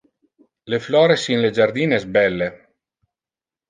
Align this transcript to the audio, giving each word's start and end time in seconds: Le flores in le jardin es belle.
Le 0.73 0.79
flores 0.85 1.27
in 1.35 1.45
le 1.45 1.53
jardin 1.59 1.97
es 2.01 2.09
belle. 2.19 2.53